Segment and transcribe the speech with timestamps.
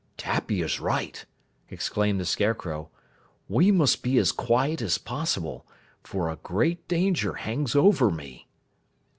[0.17, 1.23] "Tappy is right!"
[1.69, 2.89] exclaimed the Scarecrow.
[3.47, 5.67] "We must be as quiet as possible,
[6.03, 8.47] for a great danger hangs over me."